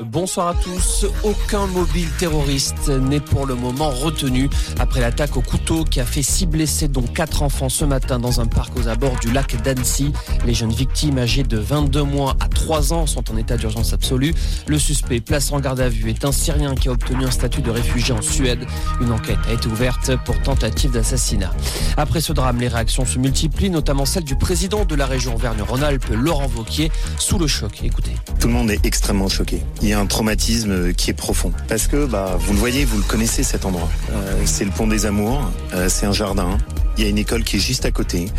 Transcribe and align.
Bonsoir 0.00 0.48
à 0.48 0.54
tous. 0.54 1.06
Aucun 1.22 1.68
mobile 1.68 2.08
terroriste 2.18 2.88
n'est 2.88 3.20
pour 3.20 3.46
le 3.46 3.54
moment 3.54 3.90
retenu 3.90 4.50
après 4.80 5.00
l'attaque 5.00 5.36
au 5.36 5.40
couteau 5.40 5.84
qui 5.84 6.00
a 6.00 6.04
fait 6.04 6.22
six 6.22 6.46
blessés, 6.46 6.88
dont 6.88 7.02
quatre 7.02 7.44
enfants 7.44 7.68
ce 7.68 7.84
matin 7.84 8.18
dans 8.18 8.40
un 8.40 8.46
parc 8.46 8.76
aux 8.76 8.88
abords 8.88 9.16
du 9.20 9.30
lac 9.30 9.62
d'Annecy. 9.62 10.12
Les 10.46 10.52
jeunes 10.52 10.72
victimes 10.72 11.18
âgées 11.18 11.44
de 11.44 11.58
22 11.58 12.02
mois 12.02 12.34
à 12.40 12.48
3 12.48 12.92
ans 12.92 13.06
sont 13.06 13.30
en 13.32 13.36
état 13.36 13.56
d'urgence 13.56 13.92
absolue. 13.92 14.34
Le 14.66 14.80
suspect 14.80 15.20
placé 15.20 15.54
en 15.54 15.60
garde 15.60 15.78
à 15.78 15.88
vue 15.88 16.10
est 16.10 16.24
un 16.24 16.32
Syrien 16.32 16.74
qui 16.74 16.88
a 16.88 16.92
obtenu 16.92 17.24
un 17.24 17.30
statut 17.30 17.62
de 17.62 17.70
réfugié 17.70 18.14
en 18.14 18.22
Suède. 18.22 18.66
Une 19.00 19.12
enquête 19.12 19.38
a 19.48 19.52
été 19.52 19.68
ouverte 19.68 20.10
pour 20.24 20.40
tentative 20.42 20.90
d'assassinat. 20.90 21.52
Après 21.96 22.20
ce 22.20 22.32
drame, 22.32 22.58
les 22.58 22.68
réactions 22.68 23.06
se 23.06 23.20
multiplient, 23.20 23.70
notamment 23.70 24.06
celle 24.06 24.24
du 24.24 24.34
président 24.34 24.84
de 24.84 24.94
la 24.96 25.06
région 25.06 25.36
Auvergne-Rhône-Alpes, 25.36 26.08
Laurent 26.10 26.48
Vauquier, 26.48 26.90
sous 27.16 27.38
le 27.38 27.46
choc. 27.46 27.80
Écoutez. 27.84 28.16
Tout 28.40 28.48
le 28.48 28.54
monde 28.54 28.72
est 28.72 28.84
extrêmement 28.84 29.28
choqué 29.28 29.62
il 29.84 29.90
y 29.90 29.92
a 29.92 30.00
un 30.00 30.06
traumatisme 30.06 30.94
qui 30.94 31.10
est 31.10 31.14
profond. 31.14 31.52
Parce 31.68 31.86
que, 31.88 32.06
bah, 32.06 32.38
vous 32.40 32.54
le 32.54 32.58
voyez, 32.58 32.86
vous 32.86 32.96
le 32.96 33.02
connaissez 33.02 33.42
cet 33.42 33.66
endroit. 33.66 33.90
Euh, 34.12 34.42
c'est 34.46 34.64
le 34.64 34.70
pont 34.70 34.86
des 34.86 35.04
Amours, 35.04 35.50
euh, 35.74 35.90
c'est 35.90 36.06
un 36.06 36.12
jardin, 36.12 36.56
il 36.96 37.04
y 37.04 37.06
a 37.06 37.10
une 37.10 37.18
école 37.18 37.44
qui 37.44 37.56
est 37.56 37.60
juste 37.60 37.84
à 37.84 37.90
côté. 37.90 38.30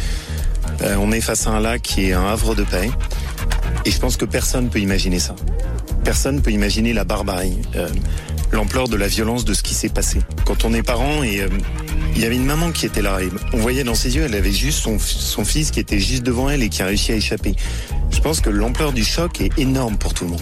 Euh, 0.82 0.96
on 1.00 1.12
est 1.12 1.22
face 1.22 1.46
à 1.46 1.52
un 1.52 1.60
lac 1.60 1.84
qui 1.84 2.10
est 2.10 2.14
un 2.14 2.26
havre 2.26 2.56
de 2.56 2.64
paix. 2.64 2.90
Et 3.86 3.92
je 3.92 4.00
pense 4.00 4.18
que 4.18 4.26
personne 4.26 4.70
peut 4.70 4.80
imaginer 4.80 5.20
ça. 5.20 5.36
Personne 6.04 6.42
peut 6.42 6.52
imaginer 6.52 6.94
la 6.94 7.04
barbarie, 7.04 7.62
l'ampleur 8.56 8.88
de 8.88 8.96
la 8.96 9.08
violence 9.08 9.46
de 9.46 9.54
ce 9.54 9.64
qui 9.64 9.74
s'est 9.74 9.90
passé. 9.90 10.20
Quand 10.46 10.66
on 10.66 10.74
est 10.74 10.84
parent 10.84 11.24
et 11.24 11.46
il 12.16 12.22
y 12.22 12.26
avait 12.26 12.36
une 12.36 12.46
maman 12.46 12.72
qui 12.72 12.86
était 12.86 13.02
là 13.02 13.22
et 13.22 13.30
on 13.54 13.58
voyait 13.58 13.84
dans 13.84 13.96
ses 13.96 14.16
yeux, 14.16 14.24
elle 14.24 14.36
avait 14.36 14.52
juste 14.52 14.80
son, 14.80 14.98
son 14.98 15.44
fils 15.44 15.72
qui 15.72 15.80
était 15.80 16.00
juste 16.00 16.24
devant 16.24 16.50
elle 16.50 16.64
et 16.64 16.70
qui 16.70 16.82
a 16.82 16.86
réussi 16.86 17.12
à 17.12 17.16
échapper. 17.16 17.56
Je 18.12 18.22
pense 18.22 18.40
que 18.40 18.50
l'ampleur 18.50 18.94
du 18.94 19.04
choc 19.04 19.42
est 19.42 19.58
énorme 19.60 19.98
pour 19.98 20.14
tout 20.14 20.24
le 20.24 20.32
monde. 20.32 20.42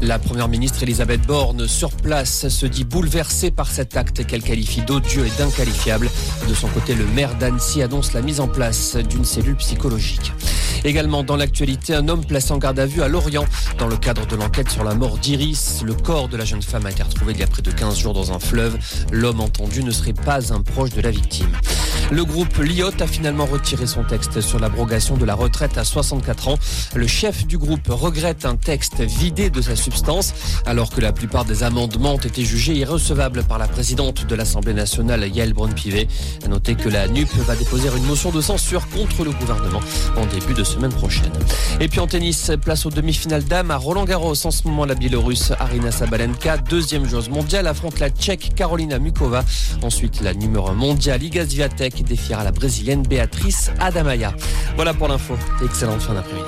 La 0.00 0.18
première 0.18 0.48
ministre 0.48 0.82
Elisabeth 0.82 1.22
Borne, 1.26 1.66
sur 1.66 1.90
place, 1.90 2.48
se 2.48 2.66
dit 2.66 2.84
bouleversée 2.84 3.50
par 3.50 3.70
cet 3.70 3.96
acte 3.96 4.24
qu'elle 4.24 4.42
qualifie 4.42 4.82
d'odieux 4.82 5.26
et 5.26 5.32
d'inqualifiable. 5.38 6.08
De 6.48 6.54
son 6.54 6.68
côté, 6.68 6.94
le 6.94 7.06
maire 7.06 7.34
d'Annecy 7.38 7.82
annonce 7.82 8.12
la 8.12 8.22
mise 8.22 8.40
en 8.40 8.48
place 8.48 8.96
d'une 8.96 9.24
cellule 9.24 9.56
psychologique. 9.56 10.32
Également 10.84 11.22
dans 11.22 11.36
l'actualité, 11.36 11.94
un 11.94 12.08
homme 12.08 12.24
placé 12.24 12.52
en 12.52 12.58
garde 12.58 12.78
à 12.78 12.86
vue 12.86 13.02
à 13.02 13.08
Lorient. 13.08 13.44
Dans 13.78 13.88
le 13.88 13.96
cadre 13.96 14.26
de 14.26 14.36
l'enquête 14.36 14.70
sur 14.70 14.84
la 14.84 14.94
mort 14.94 15.18
d'Iris, 15.18 15.82
le 15.84 15.94
corps 15.94 16.28
de 16.28 16.36
la 16.36 16.44
jeune 16.44 16.62
femme 16.62 16.86
a 16.86 16.90
été 16.90 17.02
retrouvé 17.02 17.32
il 17.32 17.40
y 17.40 17.42
a 17.42 17.46
près 17.46 17.62
de 17.62 17.70
15 17.70 17.98
jours 17.98 18.14
dans 18.14 18.32
un 18.32 18.38
fleuve. 18.38 18.78
L'homme 19.12 19.40
entendu 19.40 19.82
ne 19.82 19.90
serait 19.90 20.12
pas 20.12 20.52
un 20.52 20.62
proche 20.62 20.90
de 20.90 21.00
la 21.00 21.10
victime. 21.10 21.50
Le 22.10 22.24
groupe 22.24 22.56
Liot 22.56 23.02
a 23.02 23.06
finalement 23.06 23.44
retiré 23.44 23.86
son 23.86 24.02
texte 24.02 24.40
sur 24.40 24.58
l'abrogation 24.58 25.18
de 25.18 25.26
la 25.26 25.34
retraite 25.34 25.76
à 25.76 25.84
64 25.84 26.48
ans. 26.48 26.58
Le 26.94 27.06
chef 27.06 27.46
du 27.46 27.58
groupe 27.58 27.86
regrette 27.88 28.46
un 28.46 28.56
texte 28.56 29.02
vidé 29.02 29.50
de 29.50 29.60
sa 29.60 29.76
substance, 29.76 30.32
alors 30.64 30.88
que 30.88 31.02
la 31.02 31.12
plupart 31.12 31.44
des 31.44 31.64
amendements 31.64 32.14
ont 32.14 32.18
été 32.18 32.46
jugés 32.46 32.72
irrecevables 32.74 33.44
par 33.44 33.58
la 33.58 33.68
présidente 33.68 34.26
de 34.26 34.34
l'Assemblée 34.34 34.72
nationale, 34.72 35.28
Yael 35.28 35.52
Braun-Pivet. 35.52 36.08
A 36.44 36.48
noter 36.48 36.76
que 36.76 36.88
la 36.88 37.08
NUP 37.08 37.28
va 37.46 37.54
déposer 37.54 37.90
une 37.94 38.04
motion 38.04 38.30
de 38.30 38.40
censure 38.40 38.88
contre 38.88 39.22
le 39.24 39.30
gouvernement 39.32 39.80
en 40.16 40.24
début 40.24 40.54
de 40.54 40.64
semaine 40.64 40.92
prochaine. 40.92 41.32
Et 41.78 41.88
puis 41.88 42.00
en 42.00 42.06
tennis, 42.06 42.50
place 42.62 42.86
aux 42.86 42.90
demi-finales 42.90 43.44
dames 43.44 43.70
à 43.70 43.76
Roland 43.76 44.04
Garros. 44.04 44.46
En 44.46 44.50
ce 44.50 44.66
moment, 44.66 44.86
la 44.86 44.94
Biélorusse 44.94 45.52
Arina 45.58 45.92
Sabalenka, 45.92 46.56
deuxième 46.56 47.06
joueuse 47.06 47.28
mondiale, 47.28 47.66
affronte 47.66 48.00
la 48.00 48.08
Tchèque 48.08 48.54
Carolina 48.54 48.98
Mukova. 48.98 49.44
Ensuite, 49.82 50.22
la 50.22 50.32
numéro 50.32 50.68
1 50.68 50.72
mondiale 50.72 51.22
Iga 51.22 51.46
Swiatek 51.46 51.97
défiera 52.04 52.44
la 52.44 52.52
brésilienne 52.52 53.02
Béatrice 53.02 53.70
Adamaya. 53.80 54.34
Voilà 54.76 54.94
pour 54.94 55.08
l'info. 55.08 55.36
Excellente 55.64 56.02
fin 56.02 56.14
d'après-midi. 56.14 56.44